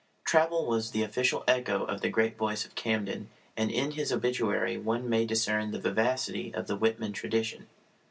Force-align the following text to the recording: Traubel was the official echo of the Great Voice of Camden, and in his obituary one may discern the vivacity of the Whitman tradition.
Traubel 0.25 0.65
was 0.65 0.89
the 0.89 1.03
official 1.03 1.43
echo 1.47 1.83
of 1.83 2.01
the 2.01 2.09
Great 2.09 2.35
Voice 2.35 2.65
of 2.65 2.73
Camden, 2.73 3.29
and 3.55 3.69
in 3.69 3.91
his 3.91 4.11
obituary 4.11 4.75
one 4.75 5.07
may 5.07 5.27
discern 5.27 5.69
the 5.69 5.79
vivacity 5.79 6.51
of 6.55 6.65
the 6.65 6.75
Whitman 6.75 7.13
tradition. 7.13 7.67